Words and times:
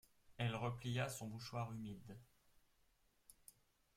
Elle 0.39 0.55
replia 0.55 1.09
son 1.09 1.27
mouchoir 1.27 1.71
humide. 1.73 2.17